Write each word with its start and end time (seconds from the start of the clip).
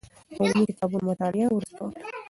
د 0.29 0.31
عمومي 0.39 0.63
کتابونو 0.69 1.05
مطالعه 1.09 1.47
وروسته 1.51 1.79
وکړئ. 1.81 2.03